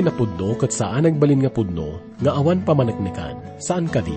[0.00, 4.16] iti napudno kat saan nagbalin nga pudno, nga awan pamanaknikan, saan kadi?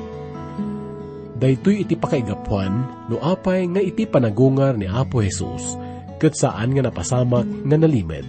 [1.36, 2.72] Daytoy iti pakaigapuan,
[3.12, 5.76] no apay nga iti panagungar ni Apo Jesus,
[6.24, 8.24] kat saan nga napasamak nga nalimed.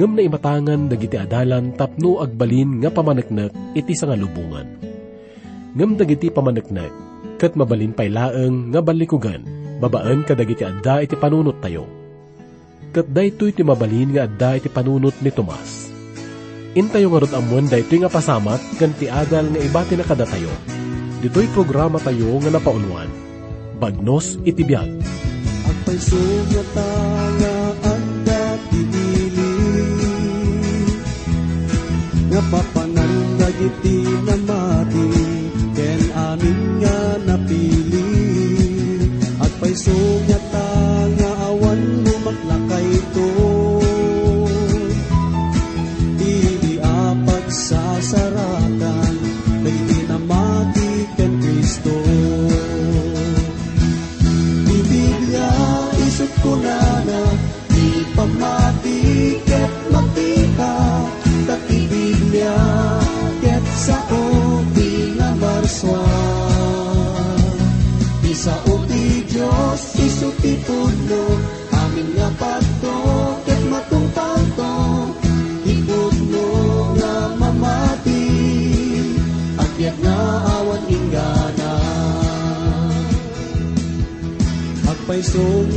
[0.00, 4.64] Ngam na imatangan dagiti adalan tapno agbalin nga pamanaknak iti sa nga lubungan.
[5.76, 6.88] Ngam dagiti pamanaknak,
[7.36, 9.44] kat mabalin pay laeng nga balikugan,
[9.76, 11.84] babaan kadagiti adda iti panunot tayo.
[12.96, 15.91] Kat daytoy iti mabalin nga adda iti panunot ni Tomas
[16.72, 20.48] Intayo nga rod amon daytoy nga pasamat kan ti adal nga ibati na tayo.
[21.20, 23.12] Dito'y programa tayo nga napaunwan.
[23.76, 24.88] Bagnos iti biyag.
[25.68, 26.88] Agpay sumata
[27.36, 27.56] nga
[27.92, 28.22] anda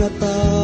[0.04, 0.55] Agpaiso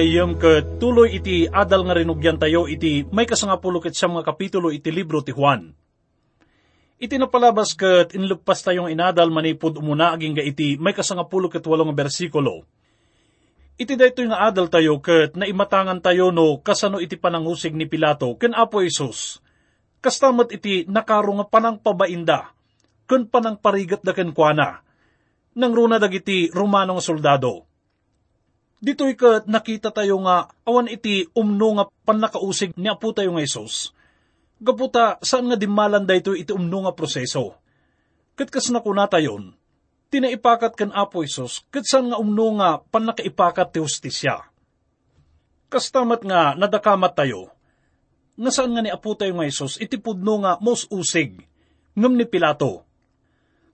[0.00, 4.72] tagagayam ket tuloy iti adal nga rinugyan tayo iti may kasangapulo ket sa mga kapitulo
[4.72, 5.76] iti libro ti Juan.
[6.96, 11.92] Iti napalabas ket inlugpas tayong inadal manipod umuna aging ga iti may kasangapulo ket walong
[11.92, 12.64] nga bersikulo.
[13.76, 18.56] Iti daytoy nga adal tayo ket naimatangan tayo no kasano iti panangusig ni Pilato ken
[18.56, 19.44] Apo Isus.
[20.00, 22.56] Kastamat iti nakaro nga panang pabainda
[23.04, 24.80] ken panang parigat da ken kuana.
[25.60, 27.69] Nang runa dagiti Romano nga soldado.
[28.80, 33.92] Dito'y kat nakita tayo nga awan iti umno nga panakausig ni Apo tayo nga Isos.
[34.56, 37.60] Gaputa saan nga dimalan dayto iti umno nga proseso.
[38.40, 39.52] Kat kas nakuna tayon,
[40.08, 44.48] tinaipakat kan Apo Isos, kat saan nga umno nga panakaipakat ti justisya.
[45.68, 47.52] Kastamat nga nadakamat tayo,
[48.40, 51.36] nga saan nga ni Apo tayo nga Isos iti pudno nga mos usig,
[51.92, 52.88] ngam ni Pilato.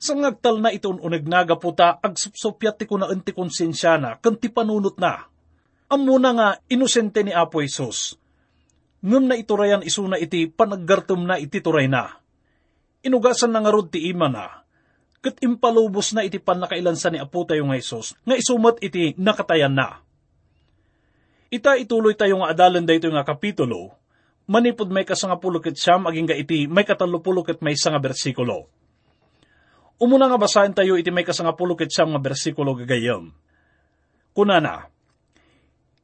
[0.06, 4.46] Sa ngagtal na iton uneg naga puta agsupsupyat ti kunaan ti konsensya na kan ti
[4.46, 5.26] panunot na.
[5.90, 8.14] Amuna nga inosente ni Apo Isos.
[9.02, 12.22] Ngam na iturayan isuna iti panaggartum na iti turay na.
[13.02, 14.62] Inugasan na nga rod ti ima na.
[15.18, 20.06] Kat impalubos na iti panakailansan ni Apo tayo nga Isos, nga isumat iti nakatayan na.
[21.50, 23.90] Ita ituloy tayo nga adalan dayto nga kapitulo,
[24.46, 28.70] manipod may kasangapulo ket siyam aging iti may katalupulo ket may nga bersikulo.
[29.96, 33.32] Umuna nga basahin tayo iti may kasangapulo siyang nga bersikulo gagayam.
[34.36, 34.92] Kuna na,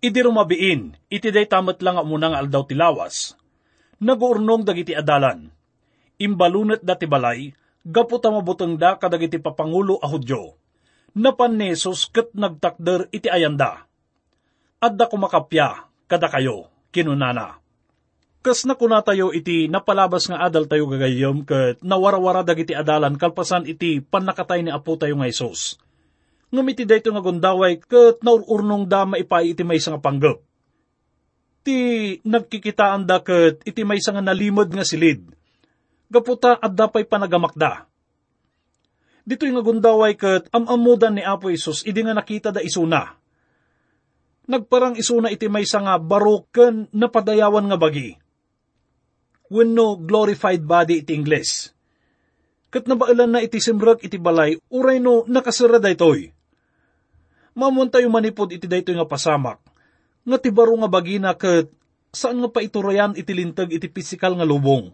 [0.03, 3.39] Idi rumabiin, iti day tamat lang nga umuna nga aldaw tilawas.
[4.03, 5.47] Naguurnong dagiti adalan.
[6.19, 7.55] Imbalunet dati balay,
[7.87, 10.59] gapu tamabuteng da kadagiti papangulo a Hudyo.
[11.15, 13.87] Napan ni Jesus ket nagtakder iti ayanda.
[14.83, 17.62] Adda kumakapya, kada kayo, kinunana.
[18.43, 23.71] Kas na kuna tayo iti napalabas nga adal tayo gagayom ket nawarawara dagiti adalan kalpasan
[23.71, 25.79] iti panakatay ni Apo tayo nga Isos.
[26.51, 30.43] Ngamiti dayto nga gundaway ket naururnong da maipay iti may nga panggap.
[31.63, 31.79] Ti
[32.27, 35.23] nagkikitaan da ket iti may nga nalimod nga silid.
[36.11, 37.87] Gaputa at dapay panagamakda.
[39.23, 43.07] Dito nga gundaway ket amamudan ni Apo Isos idi nga nakita da isuna.
[44.51, 48.19] Nagparang isuna iti may nga barok ken napadayawan nga bagi
[49.53, 51.77] wenno glorified body iti Ingles.
[52.73, 56.33] Kat nabailan na iti simrag iti balay, uray no nakasira daytoy.
[57.53, 59.61] Mamon tayo manipod iti daytoy nga pasamak,
[60.25, 61.69] nga tibaro nga bagina kat
[62.09, 64.89] saan nga pa iturayan iti lintag iti pisikal nga lubong.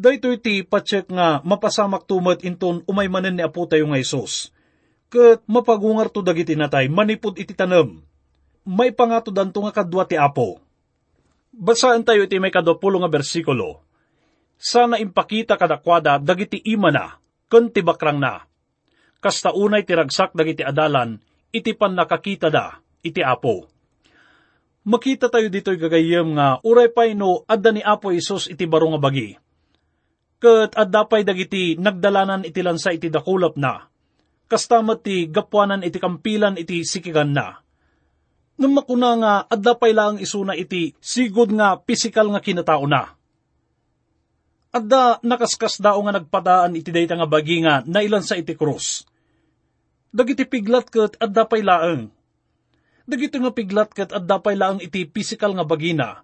[0.00, 4.48] Daytoy ti pacheck nga mapasamak tumat inton umay manen ni Apo tayo nga Isos.
[5.12, 8.00] Kat mapagungar to dagiti natay manipod iti tanam.
[8.64, 10.63] May pangato danto nga kadwa ti Apo
[11.54, 13.78] Basaan tayo iti may kadopulo nga bersikulo.
[14.58, 17.14] Sana impakita kadakwada dagiti ima na,
[17.46, 18.42] kun tibakrang na.
[19.22, 21.22] Kasta unay tiragsak dagiti adalan,
[21.54, 23.70] iti pan nakakita da, iti apo.
[24.84, 29.00] Makita tayo dito'y gagayem nga uray pay no adda ni Apo Isos iti baro nga
[29.00, 29.32] bagi.
[30.36, 33.88] Kat adda pay dagiti nagdalanan iti lansa iti dakulap na.
[34.44, 37.63] Kastamat ti gapuanan iti kampilan iti sikigan na
[38.54, 43.18] Nung makuna nga, adda pay lang isuna iti, sigod nga pisikal nga kinatao na.
[44.74, 49.06] Adda nakaskas dao nga nagpadaan iti dayta nga bagi nga nailan sa iti krus.
[50.14, 52.10] Dagiti piglat kat adda pay laeng.
[53.06, 56.22] Dagito nga piglat kat adda pay laeng iti pisikal nga bagina.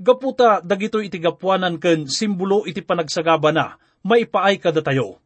[0.00, 5.20] Gaputa dagito iti gapuanan ken simbolo iti panagsagaba na, maipaay kada tayo.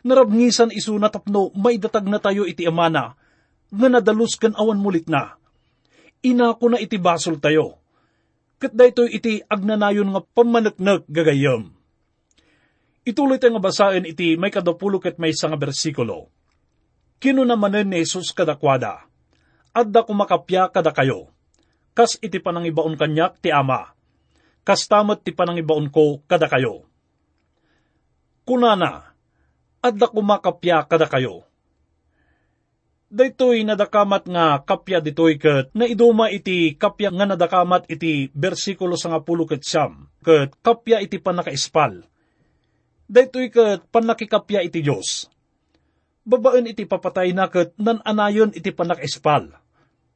[0.00, 3.16] Narabngisan isuna tapno maidatag na tayo iti amana,
[3.68, 5.36] nga nadalus ken awan mulit na
[6.22, 7.78] inako na iti basol tayo.
[8.58, 11.70] Kat dayto iti agnanayon nga pamanaknak gagayam.
[13.06, 16.28] Ituloy tayo nga basahin iti may kadapulo ket may nga bersikulo.
[17.18, 19.08] Kino namanen ni Jesus kadakwada,
[19.74, 21.34] adda kumakapya kada kayo,
[21.90, 23.90] kas iti panangibaon kanyak ti ama,
[24.62, 26.86] kas tamat ti panangibaon ko kada kayo.
[28.46, 29.16] Kunana,
[29.82, 31.47] adda kumakapya kada kayo,
[33.08, 39.24] Daytoy nadakamat nga kapya ditoy ket naiduma iti kapya nga nadakamat iti bersikulo sa nga
[39.24, 42.04] pulo ket siyam, ket kapya iti panakaispal.
[43.08, 45.24] Daytoy ket panakikapya iti Diyos.
[46.28, 49.56] Babaen iti papatay na ket nananayon iti panakaispal.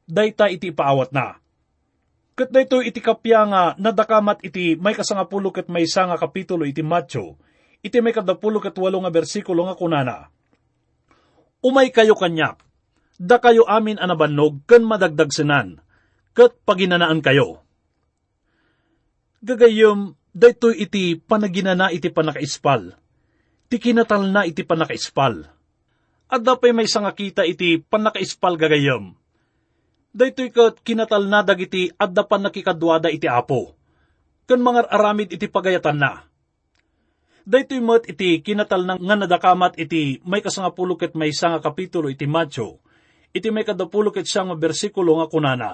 [0.05, 1.41] Dayta iti paawat na.
[2.37, 7.41] Ket daytoy iti kapya nga nadakamat iti may kasangapulo ket may nga kapitulo iti Matyo,
[7.81, 10.29] iti may kadapulo ket walo nga bersikulo nga kunana.
[11.65, 12.61] Umay kayo kanyak,
[13.23, 15.79] da kayo amin anabannog ken madagdag senan,
[16.35, 17.63] ket paginanaan kayo.
[19.39, 22.99] Gagayom, daytoy iti panaginana iti panakaispal,
[23.71, 25.47] ti kinatal na iti panakaispal.
[26.27, 29.15] At dapay may sangakita iti panakaispal gagayom.
[30.11, 33.73] Daytoy kat kinatal na dagiti adda pan nakikadwada iti apo,
[34.45, 36.27] ken mga aramid iti pagayatan na.
[37.43, 42.23] Daytoy met iti kinatal nang nga nadakamat iti may kasangapulo ket may sanga kapitulo iti
[42.23, 42.79] Matyo,
[43.33, 45.71] iti may kadapulo ket siyang bersikulo nga kunana.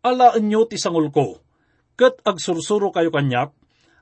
[0.00, 1.42] Alaan nyo ti sangul ko,
[1.98, 3.52] ket agsursuro kayo kanyak,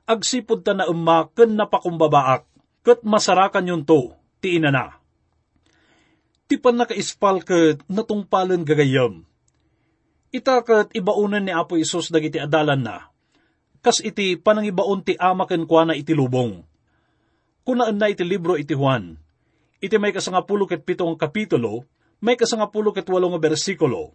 [0.07, 2.47] agsipod ta na umma ken napakumbabaak,
[2.85, 5.01] ket masarakan yun to, ti inana.
[6.47, 9.27] Ti pan nakaispal ket natungpalan gagayam.
[10.31, 13.11] Ita ket ibaunan ni Apo Isos dagiti adalan na,
[13.81, 16.63] kas iti panangibaon ti ama ken kuana iti lubong.
[17.65, 19.19] Kunaan na iti libro iti Juan,
[19.83, 21.85] iti may kasangapulo ket pitong kapitulo,
[22.19, 24.11] may kasangapulo ket walo nga bersikulo.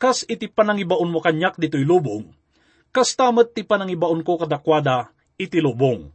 [0.00, 2.26] Kas iti panangibaon mo kanyak dito'y lubong,
[2.90, 6.10] kas tamat ti panangibaon ko kadakwada iti lubong.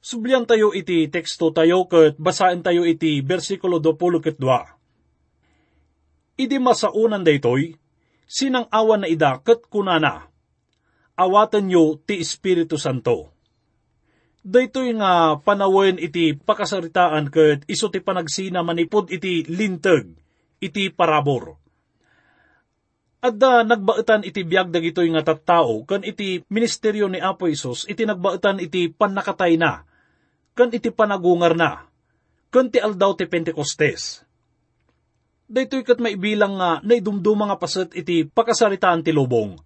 [0.00, 6.40] Sublian tayo iti teksto tayo ket basaen tayo iti bersikulo 20 ket 2.
[6.40, 7.76] Idi masaunan daytoy,
[8.24, 10.32] sinang awan na ida ket kunana,
[11.20, 13.39] awatan nyo ti Espiritu Santo
[14.40, 20.16] Daytoy nga panawen iti pakasaritaan ket iso ti panagsina manipod iti linteg,
[20.64, 21.60] iti parabor.
[23.20, 28.64] Adda nagbaetan iti biag dagitoy nga tattao ken iti ministeryo ni Apo Isos iti nagbaetan
[28.64, 29.84] iti pannakatay na
[30.56, 31.88] kan iti panagungar na,
[32.48, 34.24] kan ti aldaw ti Pentecostes.
[35.50, 39.58] Daytoy kat maibilang nga naidumduma nga paset iti pakasaritaan ti lubong.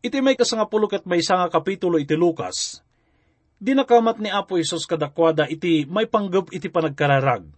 [0.00, 2.85] Iti may kasangapulo kat may nga kapitulo iti Lucas.
[3.56, 7.48] Di nakamat ni Apo Isos kadakwada iti may panggap iti panagkararag.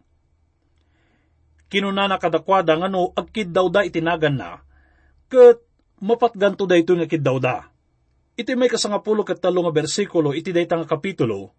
[1.69, 4.62] Kinuna na kadakwada nga no agkid daw da itinagan na,
[5.28, 5.59] kat
[5.99, 7.67] mapatganto da ito nga kid daw da.
[8.38, 11.50] Iti may kasangapulo kat talo nga bersikulo iti dayta nga kapitulo,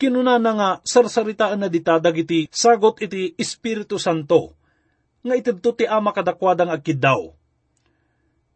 [0.00, 4.56] kinuna na nga sarsaritaan na ditadag iti sagot iti Espiritu Santo,
[5.20, 7.36] nga itidto ti ama kadakwadang agkid daw.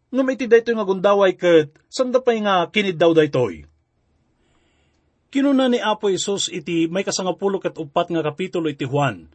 [0.08, 3.67] Ngam iti daytoy nga gundaway ket sanda pay nga kinid daw daytoy.
[5.28, 9.28] Kinuna ni Apo Isos iti may kasangapulo ket upat nga kapitulo iti Juan,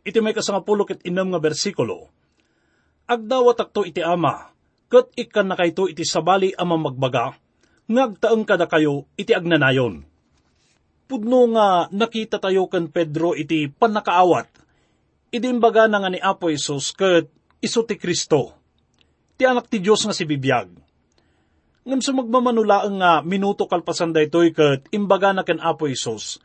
[0.00, 2.08] iti may kasangapulo ket inam nga bersikulo.
[3.04, 4.48] Agdawat akto iti ama,
[4.88, 7.36] ket ikan na kayto iti sabali ama magbaga,
[7.92, 10.08] ngagtaeng kada kayo iti agnanayon.
[11.04, 14.48] Pudno nga nakita tayo kan Pedro iti panakaawat,
[15.28, 17.28] idimbaga na nga ni Apo Isos ket
[17.60, 18.56] iso ti Kristo.
[19.36, 20.72] Ti anak ti Diyos nga si Bibiyag.
[21.84, 26.40] Ngam sa magmamanulaang nga minuto kalpasan daytoy ket imbaga na ken Apo Isos,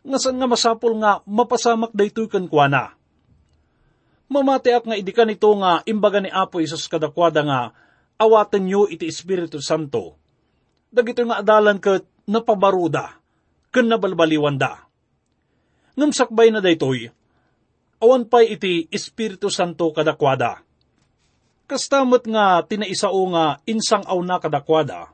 [0.00, 2.96] nga san nga masapol nga mapasamak daytoy ken kuana.
[4.32, 7.60] Mamatiak nga idikan ito nga imbaga ni Apo Isos kadakwada nga
[8.16, 10.16] awaten nyo iti Espiritu Santo.
[10.88, 13.20] Dagito nga adalan ket napabaruda,
[13.68, 14.88] ken nabalbaliwan da.
[16.00, 17.12] Ngam sakbay na daytoy,
[18.00, 20.64] awan pay iti Espiritu Santo kadakwada.
[21.68, 25.12] Kastamot nga tinaisao nga insang aw na kadakwada,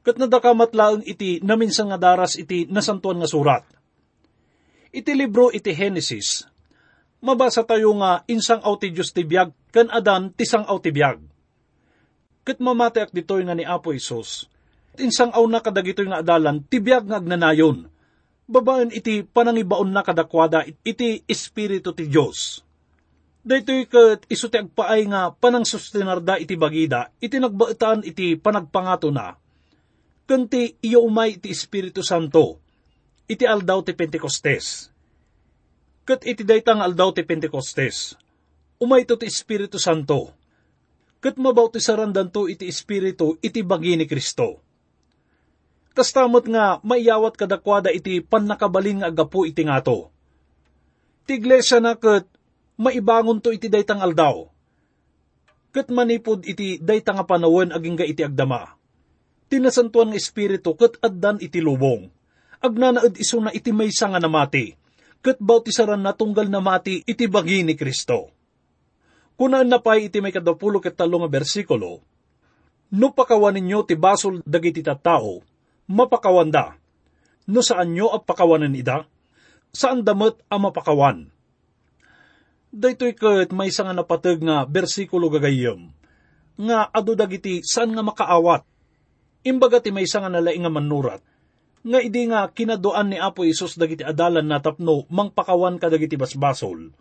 [0.00, 3.60] kat nadakamat laeng iti naminsan nga daras iti nasantuan nga surat.
[4.96, 6.48] Iti libro iti Genesis,
[7.20, 11.20] mabasa tayo nga insang aw ti Diyos ti biyag, kan adan tisang aw ti biyag.
[12.48, 14.48] Kat mamateak ditoy nga ni Apo Isos,
[14.96, 17.92] insang aw na kadagitoy nga adalan, tibiyag nga agnanayon,
[18.48, 22.64] babaen iti panangibaon na kadakwada iti Espiritu ti Diyos.
[23.42, 29.34] Daytoy ket iso ti agpaay nga panang sustinarda iti bagida, iti nagbaitan iti panagpangato na.
[30.30, 32.62] Kanti iyo umay iti Espiritu Santo,
[33.26, 34.94] iti aldaw ti Pentecostes.
[36.06, 38.14] Ket iti daytang aldaw ti Pentecostes,
[38.78, 40.30] umay to ti Espiritu Santo.
[41.18, 44.62] Ket mabautisaran danto iti Espiritu iti bagi ni Kristo.
[45.98, 50.14] Kastamot nga maiyawat kadakwada iti pannakabaling nga agapu iti ngato.
[51.26, 52.31] Ti iglesia na ket
[52.76, 54.48] maibangon to iti daytang aldaw.
[55.72, 58.76] Ket manipod iti daytang nga panawen aging ga iti agdama.
[59.48, 62.08] Tinasantuan nga espiritu ket addan iti lubong.
[62.62, 64.76] Agnanaed iso na iti maysa nga namati.
[65.24, 68.30] Ket bautisaran na tunggal na mati iti bagi ni Kristo.
[69.38, 72.04] Kunaan na pay iti may kadapulo ket talo nga bersikulo,
[72.92, 75.40] No pakawan ninyo ti basol dagiti tattao,
[75.88, 76.76] mapakawanda.
[77.48, 79.08] No saan nyo ang pakawanan ida?
[79.72, 81.32] Saan damat ang mapakawan?
[82.72, 85.92] Daytoy ket may nga napateg nga bersikulo gagayem,
[86.56, 88.64] nga adu dagiti saan nga makaawat.
[89.44, 91.20] Imbaga ti may nga nalaing nga manurat,
[91.84, 96.96] nga idi nga kinadoan ni Apo Isus dagiti adalan na tapno mangpakawan ka dagiti basbasol.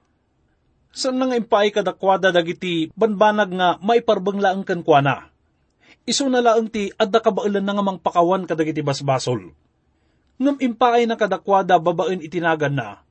[0.91, 5.31] Saan nga impay kadakwada dagiti banbanag nga maiparbang laang kankwana.
[6.03, 9.55] Isu na laang ti adda kabailan na nga mangpakawan kadagiti basbasol.
[10.35, 13.07] Ngam impaay na kadakwada babaen itinagan na,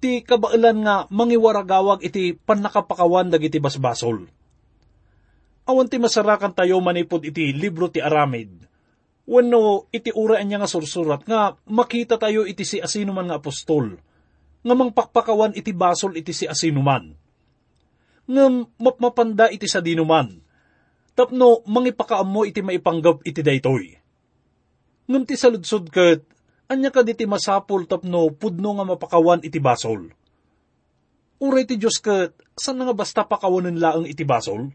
[0.00, 4.26] ti kabailan nga mangiwaragawag iti panakapakawan dagiti basbasol.
[5.68, 8.64] Awan ti masarakan tayo manipod iti libro ti Aramid.
[9.30, 14.00] Wano iti uraan niya nga sursurat nga makita tayo iti si asinuman nga apostol.
[14.66, 17.14] Nga mangpakpakawan iti basol iti si asinuman.
[18.26, 18.44] Nga
[18.80, 20.32] mapmapanda iti sa dinuman.
[21.14, 23.94] Tapno mangipakaam mo iti maipanggap iti daytoy.
[25.06, 26.24] Ngam ti saludsod ket
[26.70, 30.14] anya ka diti masapul tapno pudno nga mapakawan iti basol.
[31.42, 34.70] Uray ti Diyos ket saan nga basta pakawanan laeng iti basol?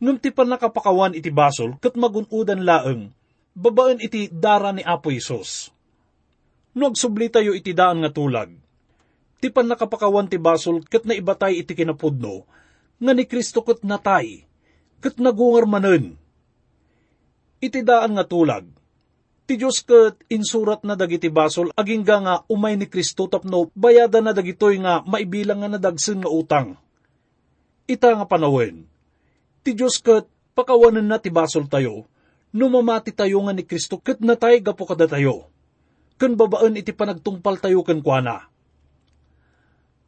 [0.00, 3.12] Ngam ti pan nakapakawan iti basol ket magunudan laeng,
[3.52, 5.68] babaen iti dara ni Apo Isos.
[6.74, 8.50] No tayo iti daan nga tulag.
[9.38, 12.48] Ti pan nakapakawan ti basol ket naibatay iti kinapudno,
[12.98, 14.40] nga ni Kristo ket natay,
[15.04, 16.16] ket nagungar manen.
[17.60, 18.66] Iti daan nga tulag,
[19.44, 24.32] Ti Diyos ket insurat na dagiti basol aging nga umay ni Kristo tapno bayada na
[24.32, 26.80] dagitoy nga maibilang nga nadagsen nga utang.
[27.84, 28.88] Ita nga panawen.
[29.60, 30.24] Ti Diyos ket
[30.56, 32.08] pakawanan na ti basol tayo,
[32.56, 35.52] numamati tayo nga ni Kristo ket natay gapo kada tayo.
[36.16, 38.48] Ken babaan iti panagtungpal tayo ken kuana.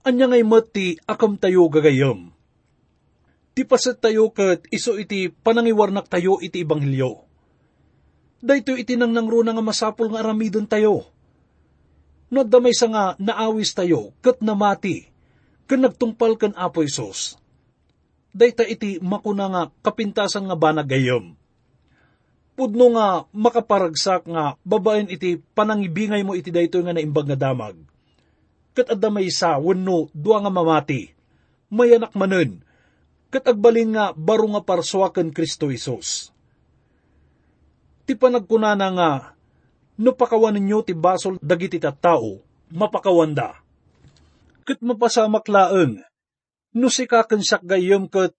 [0.09, 2.33] Anya ngay ti akam tayo gagayem.
[3.53, 7.26] Ti paset tayo ket iso iti panangiwarnak tayo iti ibanghilyo
[8.41, 11.09] dayto iti nang nangruna nga masapol nga aramidon tayo.
[12.27, 15.07] No damay sa nga naawis tayo, kat namati,
[15.71, 17.39] kan nagtungpal kan Apo Isos.
[18.37, 21.33] Dayta iti makuna nga kapintasan nga banagayom.
[22.57, 27.77] Pudno nga makaparagsak nga babaen iti panangibingay mo iti daytoy nga naimbag nga damag.
[28.77, 31.09] Kat adamay sa wenno dua nga mamati,
[31.73, 32.61] mayanak manen,
[33.33, 36.36] kat agbalin nga baro nga parswaken Kristo Isos.
[38.07, 39.11] Ti panagkunana nga
[39.99, 43.59] no pakawan ninyo ti basol dagiti tattao, mapakawanda.
[44.67, 46.03] Kat mapasamak laeng,
[46.77, 48.35] no sikaken siyak gayem kat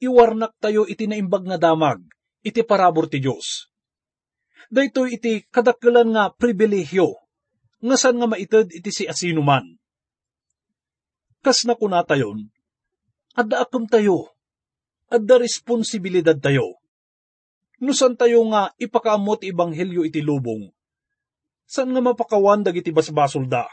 [0.00, 2.02] iwarnak tayo iti naimbag nga damag,
[2.42, 3.68] iti parabor ti Diyos.
[4.72, 7.20] Dayto iti kadakkelan nga pribilehyo,
[7.84, 9.76] nga san nga maited iti si asinuman.
[11.44, 12.48] Kas na kunatayon,
[13.36, 14.32] adda akum tayo,
[15.12, 16.80] adda responsibilidad tayo.
[17.84, 20.72] Nusan tayo nga ipakaamot ibanghelyo iti lubong,
[21.68, 23.68] san nga mapakawan dagiti basbasol da.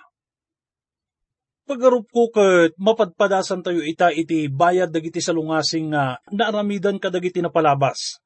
[1.63, 8.19] Pagarup ko ket mapadpadasan tayo ita iti bayad dagiti salungasing nga naaramidan ka dagiti napalabas.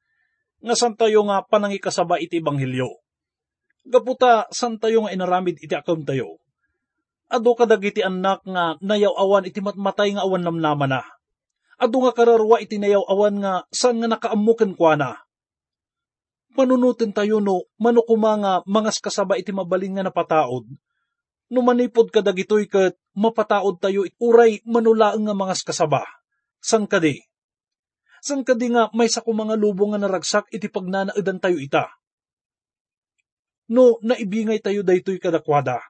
[0.58, 2.90] Nga san tayo nga panangikasaba iti ebanghelyo.
[3.86, 6.42] Gaputa san tayo nga inaramid iti akam tayo.
[7.30, 11.06] Ado ka dagiti anak nga nayaw awan iti matmatay nga awan namnama na.
[11.78, 15.25] Ado nga kararwa iti nayaw awan nga san nga nakaamuken kwa na
[16.56, 20.64] panunutin tayo no, manukuma nga mangas kasaba iti mabaling nga napataod.
[21.52, 26.02] No manipod ka dagitoy kat mapataod tayo uray manulaang nga mangas kasaba.
[26.58, 27.20] San kadi?
[28.24, 31.86] San kadi nga may sa mga lubong nga naragsak iti pagnanaidan tayo ita?
[33.70, 35.82] No, naibingay tayo daytoy kadakwada,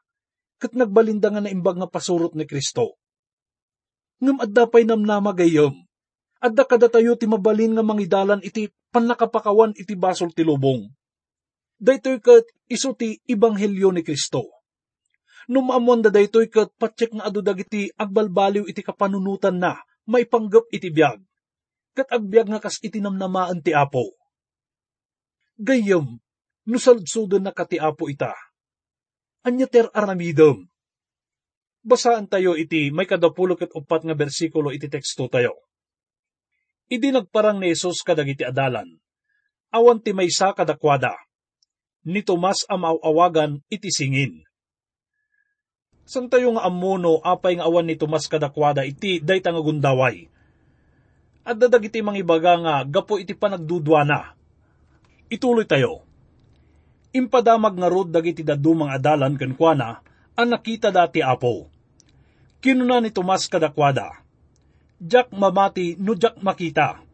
[0.57, 2.97] kat nagbalinda nga naimbag nga pasurot ni Kristo.
[4.21, 5.77] Ngam adda pay namnama gayom,
[6.41, 10.89] adda kada tayo ti mabalin nga mangidalan iti panakapakawan iti basol ti lubong.
[11.77, 14.57] Daytoy kat iso ti ibanghelyo ni Kristo.
[15.53, 19.77] Numamon da daytoy kat patsek nga adu dagiti agbalbaliw iti kapanunutan na
[20.09, 21.21] maipanggap iti biyag.
[21.93, 24.17] Kat agbyag nga kas iti namnamaan ti apo.
[25.61, 26.17] Gayam,
[26.65, 28.33] nusalsudan na kati apo ita.
[29.45, 30.65] Anya ter aramidom.
[31.85, 35.66] Basaan tayo iti may kadapulok at upat nga bersikulo iti teksto tayo
[36.87, 38.87] Idi nagparang ni Jesus kadagiti adalan.
[39.75, 41.19] Awan ti maysa kadakwada.
[42.07, 44.47] Ni Tomas amaw-awagan iti singin.
[46.07, 50.31] San tayo nga amuno apay nga awan ni Tomas kadakwada iti dayta nga gundaway.
[51.43, 54.39] At dadagiti mangibaga nga gapo iti panagdudwana.
[55.27, 56.07] Ituloy tayo.
[57.11, 59.99] Impadamag nga rod dagiti dadumang adalan kenkwana
[60.39, 61.67] ang nakita dati apo.
[62.63, 64.26] Kinuna ni Tomas kadakwada
[65.01, 67.05] jak mamati no jak makita.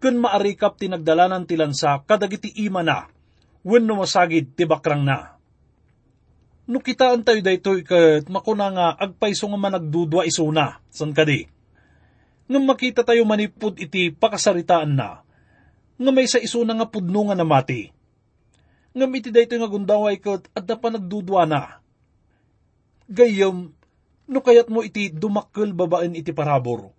[0.00, 3.06] Kun maarikap tinagdalanan tilansa kadagiti ima na,
[3.60, 5.36] wen no masagid ti bakrang na.
[6.70, 11.50] No kitaan tayo daytoy kat makuna nga agpaiso nga managdudwa isuna, san kadi.
[12.46, 15.20] Nga makita tayo manipud iti pakasaritaan na,
[16.00, 17.90] nga may sa isuna nga pudno nga namati.
[18.94, 21.82] Nga iti daytoy nga gundaway kat at pa nagdudwa na.
[23.10, 23.74] Gayam,
[24.30, 26.94] no kayat mo iti dumakkel babaen iti parabor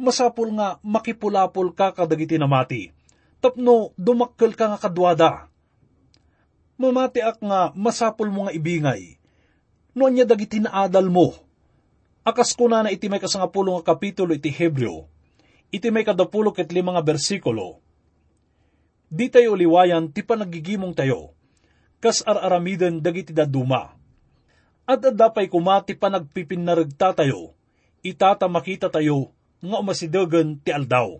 [0.00, 2.90] masapul nga makipulapol ka kadagiti namati.
[3.38, 5.32] Tapno, dumakkel ka nga kadwada.
[6.74, 9.20] Mamati ak nga masapul mo nga ibingay.
[9.94, 11.38] No anya dagiti naadal mo.
[12.26, 15.06] Akas ko na na iti may kasangapulo nga kapitulo iti Hebreo.
[15.70, 17.78] Iti may kadapulo ket lima nga bersikulo.
[19.06, 21.36] Di tayo liwayan ti panagigimong tayo.
[22.02, 23.94] Kas ar-aramiden dagiti daduma.
[24.82, 27.54] At adapay kumati panagpipinaragta tayo.
[28.02, 29.30] Itata makita tayo
[29.64, 31.16] nga umasidagan ti aldaw.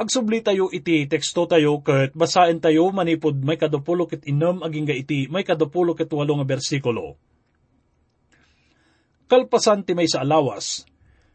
[0.00, 5.28] Agsubli tayo iti teksto tayo ket basaen tayo manipod may kadapulo ket inam aging iti
[5.28, 7.20] may kadapulo ket walo nga bersikulo.
[9.28, 10.88] Kalpasan ti may sa alawas,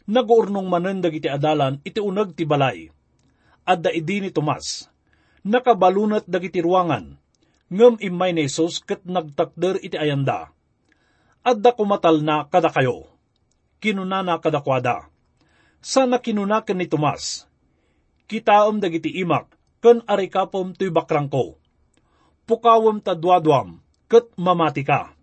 [0.10, 2.89] naguurnong manen dagiti adalan iti uneg ti balay.
[3.69, 4.89] Adda idi ni Tomas,
[5.45, 7.21] nakabalunat dagiti ruangan,
[7.69, 10.50] ngem imay ni Jesus ket nagtakder iti ayanda.
[11.45, 13.13] Adda kumatal na kada kayo,
[13.78, 15.13] kinunana kadakwada
[15.86, 17.45] sana kinunakan ni Tomas.
[18.26, 19.54] Kitaom dagiti imak,
[19.86, 21.62] ken arikapom tuy bakrang ko.
[22.50, 25.13] Pukawam tadwadwam, ket mamati ka.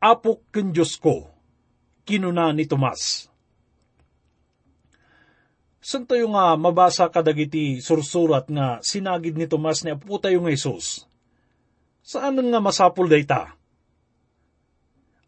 [0.00, 1.28] Apok ken Diyos ko,
[2.08, 3.28] kinuna ni Tomas.
[5.84, 11.06] San tayo nga mabasa kadagiti sursurat nga sinagid ni Tomas ni Apo tayo nga Isus?
[12.02, 13.54] Saan nga masapul dayta?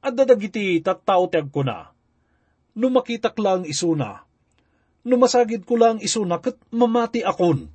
[0.03, 1.63] At dadagiti tattao ti ko
[2.79, 4.23] na, no makitak lang isuna,
[5.03, 7.67] no masagid ko lang isuna, kat mamati akon.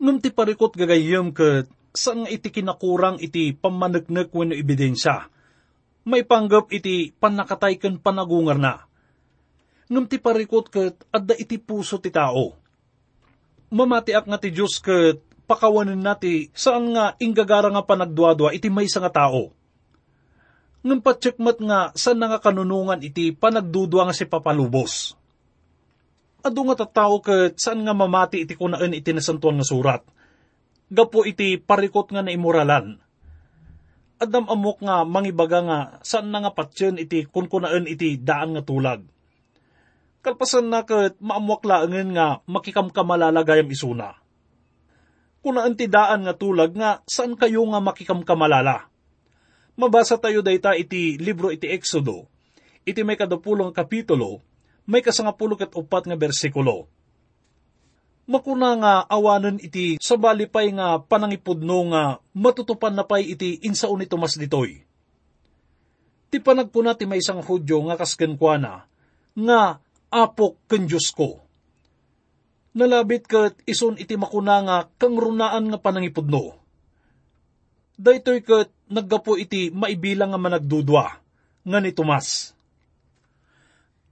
[0.00, 5.28] Nung ti parikot gagayam kat saan nga iti kinakurang iti pamaneknek wenno ebidensya.
[6.06, 8.84] May panggap iti panakatay ken panagungar na.
[9.88, 12.54] Ngam ti parikot ket adda iti puso ti tao.
[13.72, 19.26] Mamatiak nga ti Diyos ket pakawanin nati saan nga inggagara nga panagduadwa iti maysa nga
[19.26, 19.50] tao.
[20.86, 25.18] Ngam patsekmat nga saan nga kanunungan iti panagdudwa nga si papalubos.
[26.46, 30.06] Ado nga tattao ket saan nga mamati iti kunaan iti nasantuan nga surat.
[30.86, 33.02] Gapo iti parikot nga naimuralan.
[34.22, 39.02] Adam amok nga mangibaga nga saan nga patsyon iti kunkunaan iti daan nga tulag.
[40.22, 44.14] Kalpasan na ket maamwak laangen nga makikamkamalalagayam isuna.
[45.42, 48.86] Kunaan ti daan nga tulag nga saan kayo nga makikamkamalala.
[49.76, 52.24] Mabasa tayo dayta iti libro iti Exodo,
[52.88, 54.40] iti may kadapulong kapitulo,
[54.88, 56.88] may kasangapulo ket upat nga bersikulo.
[58.26, 64.08] Makuna nga awanan iti sabali pay nga panangipudno nga matutupan na pay iti insaon ni
[64.08, 64.82] Tomas ditoy.
[66.32, 68.74] Ti panagkuna ti may isang hudyo nga kasken kwa na,
[69.36, 69.78] nga
[70.10, 71.44] apok ken Diyos ko.
[72.72, 76.56] Nalabit ket ison iti makuna nga kang runaan nga panangipudno.
[78.00, 81.04] Daytoy ket naggapo iti maibilang nga managdudwa,
[81.66, 82.54] nga ni Tomas.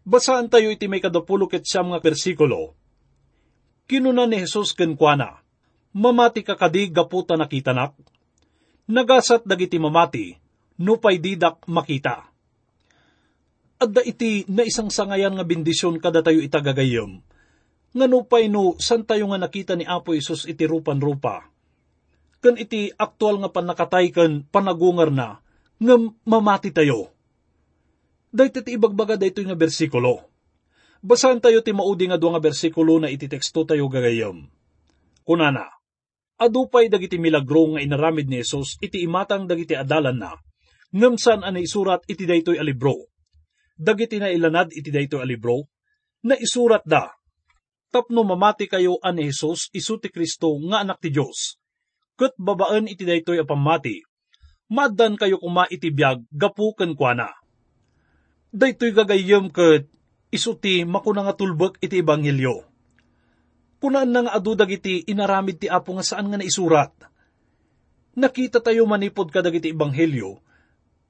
[0.05, 2.77] Basaan tayo iti may kadapulo ket siyam nga persikulo.
[3.89, 5.41] Kinuna ni Jesus ken kuana,
[5.97, 7.97] mamati ka kadi gaputa nakitanak,
[8.91, 10.37] nagasat dagiti mamati,
[10.81, 12.29] nupay didak makita.
[13.81, 17.21] Adda iti na isang sangayan nga bendisyon kada tayo itagagayom,
[17.95, 21.54] nga nupay no san tayo nga nakita ni Apo Isus iti rupan-rupa.
[22.45, 25.41] Kan iti aktual nga panakatay ken panagungar na,
[25.81, 25.95] nga
[26.29, 27.09] mamati tayo.
[28.29, 30.29] Dahit iti ibagbaga dayto nga bersikulo.
[31.01, 34.45] Basahan tayo ti maudi nga nga bersikulo na iti teksto tayo gagayom.
[35.25, 35.73] Kunana,
[36.37, 40.37] adupay dagiti milagro nga inaramid ni Jesus iti imatang dagiti adalan na,
[40.93, 43.09] ngamsan ana isurat iti daytoy alibro.
[43.73, 45.65] Dagiti na ilanad iti daytoy alibro,
[46.29, 47.09] na isurat da,
[47.89, 51.57] tapno mamati kayo an ni Jesus isu ti Kristo nga anak ti Dios.
[52.15, 54.07] Ket babaan iti daytoy apamati,
[54.71, 57.35] maddan kayo kuma iti biag gapu ken kuana.
[58.55, 59.91] Daytoy gagayem ket
[60.31, 62.63] isuti makuna nga tulbek iti ebanghelyo.
[63.83, 66.95] Kunaan na nga adu dagiti inaramid ti Apo nga saan nga naisurat.
[68.15, 70.39] Nakita tayo manipod kadagiti ebanghelyo,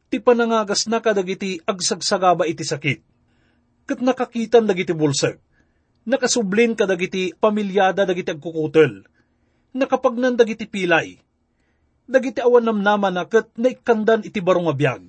[0.08, 3.00] ti panangagas na kadagiti agsagsagaba iti sakit.
[3.84, 5.36] Kat nakakitan dagiti bulseg,
[6.08, 9.04] nakasublin kadagiti pamilyada dagiti agkukutel,
[9.74, 11.18] nakapagnan dagiti pilay,
[12.06, 15.04] dagiti awan namnaman na kat naikandan iti barong abiyag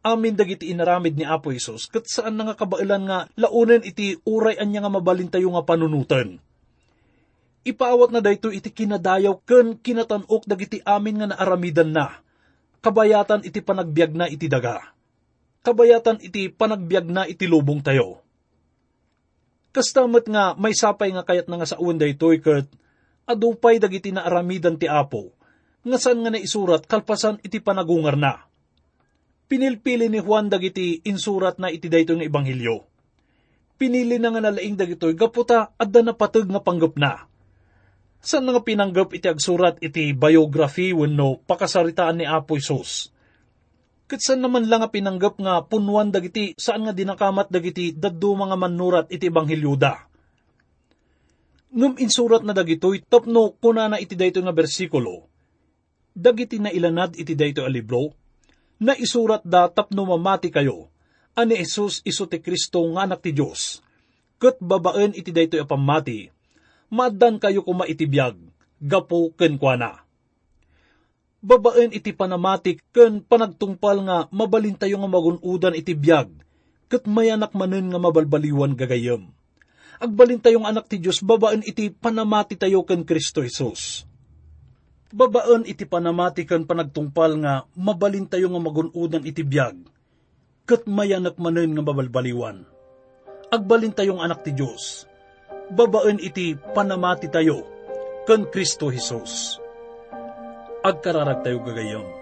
[0.00, 4.84] amin dagiti inaramid ni Apo Isos, kat saan nga kabailan nga launen iti uray anya
[4.84, 6.40] nga mabalintayo nga panunutan.
[7.60, 12.24] Ipaawat na dayto iti kinadayaw ken kinatanok dagiti amin nga naaramidan na.
[12.80, 14.96] Kabayatan iti panagbiag na iti daga.
[15.60, 18.24] Kabayatan iti panagbiag na iti lubong tayo.
[19.76, 22.64] Kastamat nga may sapay nga kayat na nga sa uwan daytoy ket
[23.30, 25.32] adupay dagiti naaramidan ti Apo.
[25.86, 28.50] Nga saan nga naisurat kalpasan iti panagungar na
[29.50, 32.86] pinilpili ni Juan dagiti insurat na iti dayto nga ebanghelyo.
[33.74, 37.26] Pinili na nga nalaing dagitoy gaputa adda na pateg nga panggap na.
[38.22, 43.10] Saan nga pinanggap iti agsurat iti biography wenno pakasaritaan ni Apo Isos.
[44.06, 48.54] Ket saan naman lang nga pinanggap nga punwan dagiti saan nga dinakamat dagiti daddo mga
[48.54, 50.06] manurat iti ebanghelyo da.
[51.70, 55.30] Ngum insurat na dagitoy tapno kuna na iti dayto nga bersikulo.
[56.10, 58.10] Dagiti na ilanad iti dayto a libro
[58.80, 60.88] na isurat da tapno mamati kayo,
[61.36, 63.84] ani Jesus iso ti Kristo nga anak ti Diyos.
[64.40, 66.32] Kat babaen iti daytoy apamati,
[66.88, 68.40] maaddan kayo kuma itibiyag,
[68.80, 70.00] gapo ken kuana.
[71.44, 76.32] Babaen iti panamatik ken panagtungpal nga mabalintayo nga magunudan iti biyag,
[76.88, 79.28] ket mayanak manen nga mabalbaliwan gagayem.
[80.00, 84.08] Agbalintayong anak ti Diyos, babaen iti panamati tayo ken Kristo Jesus
[85.10, 89.76] babaan iti panamatikan panagtungpal nga mabalin tayo nga magunudan iti biyag,
[90.66, 92.62] kat mayanak manen nga mabalbaliwan.
[93.50, 95.10] Agbalin tayong anak ti Diyos,
[95.74, 97.66] babaan iti panamati tayo,
[98.30, 99.58] kan Kristo Jesus.
[100.86, 102.19] Agkararag tayo gagayam.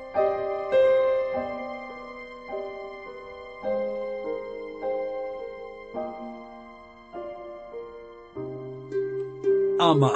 [9.89, 10.13] Ama,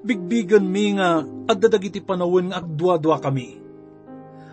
[0.00, 3.60] bigbigan mi nga adda dagiti panawon nga agdwa-dwa kami.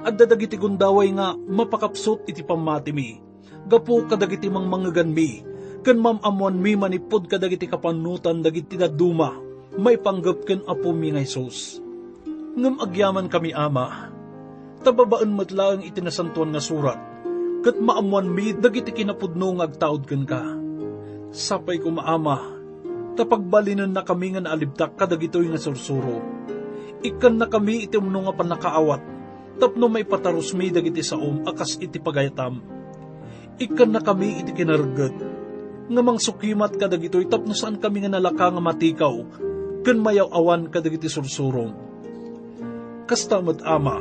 [0.03, 3.15] Adda dagiti gundaway nga mapakapsot iti pamati mi.
[3.63, 5.39] Gapo kadagiti mang mangagan mi.
[5.87, 9.39] Kan mamamuan mi manipod kadagiti kapanutan dagiti daduma.
[9.79, 11.79] May panggap ken apo mi nga Jesus.
[12.59, 14.11] Ngam agyaman kami ama,
[14.83, 16.99] tababaan matlaang itinasantuan nga surat,
[17.63, 20.43] kat maamuan mi dagiti kinapudno nga agtaod ken ka.
[21.29, 22.56] Sapay ko maama,
[23.17, 26.21] tapagbalinan na kami nga naalibtak kadagitoy nga sursuro.
[27.01, 29.01] Ikan na kami iti umno nga panakaawat,
[29.57, 32.61] tapno may patarus mi dagiti saom akas iti pagayatam.
[33.57, 35.17] Ikan na kami iti kinargad,
[35.89, 39.17] nga mang sukimat kadagitoy tapno saan kami nga nalaka nga matikaw,
[39.81, 41.73] ken mayaw awan kadagiti sursurong.
[43.09, 43.97] Kastamad ama,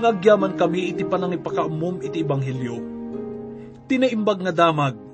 [0.00, 2.78] ngagyaman kami iti panang ipakaumom iti ebanghelyo.
[3.90, 5.09] Tinaimbag nga damag,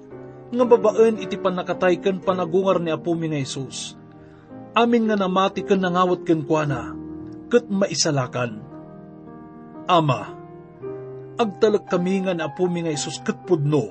[0.47, 3.99] nga babaan iti panakatay ken panagungar ni Apo mi nga Isus.
[4.77, 6.95] Amin nga namati ken nangawat ken kuana,
[7.51, 8.63] ket maisalakan.
[9.87, 10.21] Ama,
[11.41, 13.91] agtalag kami nga na Apo mi nga Isus ket pudno.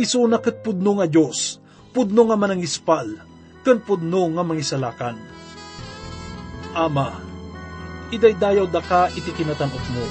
[0.00, 1.60] Isuna ket pudno nga Dios,
[1.92, 3.06] pudno nga manangispal,
[3.62, 5.18] ken pudno nga mangisalakan.
[6.74, 7.20] Ama,
[8.14, 10.06] idaydayaw da ka iti kinatanok mo.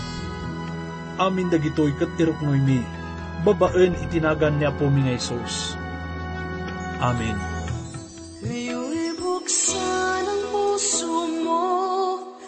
[1.20, 2.80] Amin dagitoy kat iruknoy mi,
[3.44, 5.76] babaen itinagan ni Apo mi nga Isus.
[7.00, 7.38] Amen.
[8.44, 11.68] Ngayon'y buksan ang puso mo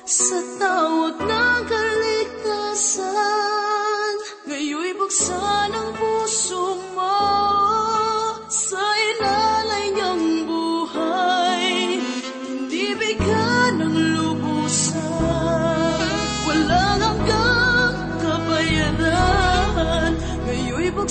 [0.04, 3.13] sa tawag ng kaligtasan.
[4.47, 6.90] Ngayon'y buksan ang puso mo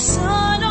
[0.01, 0.70] sun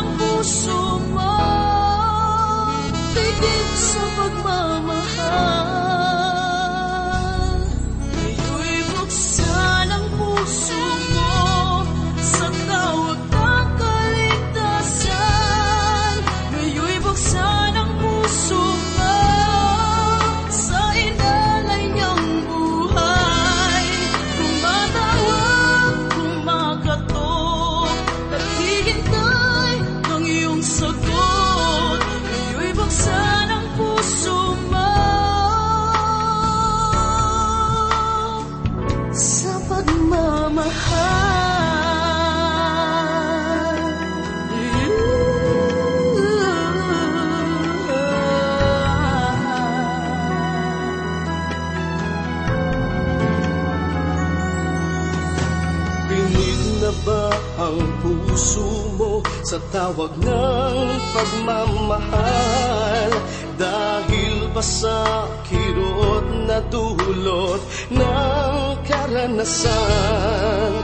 [59.90, 63.10] tawag ng pagmamahal?
[63.58, 67.58] Dahil ba sa kirot na dulot
[67.90, 68.54] ng
[68.86, 70.78] karanasan?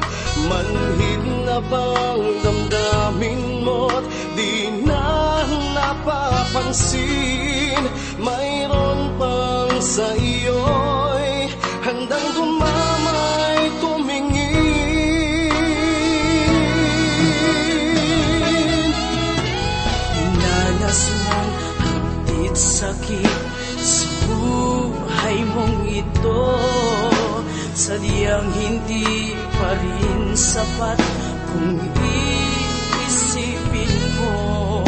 [0.51, 4.03] Manhid na bang damdamin mo't
[4.35, 5.39] di na
[5.71, 7.87] napapansin?
[8.19, 10.86] Mayroon pang sa iyo'y
[30.57, 30.97] sapat
[31.53, 34.81] kung iisipin mo.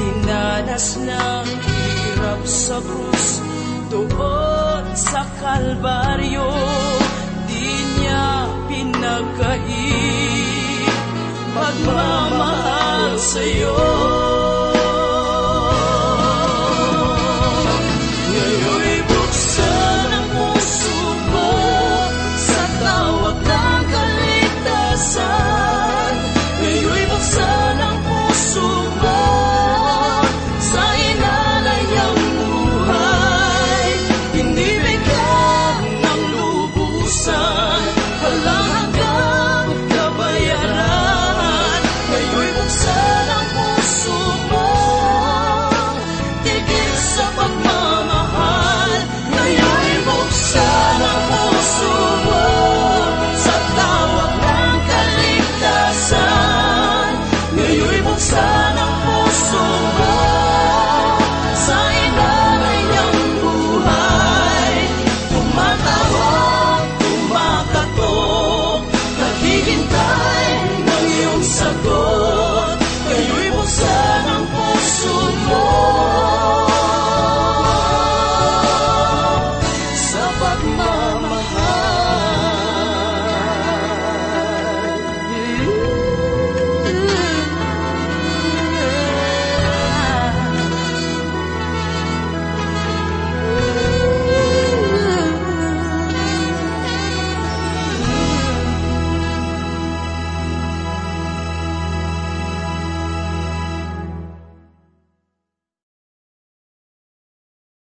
[0.00, 3.44] Dinanas ng hirap sa krus
[3.92, 6.48] doon sa Kalbaryo
[7.44, 9.68] Di niya pinagkait.
[11.52, 14.25] Magmamahal sa'yo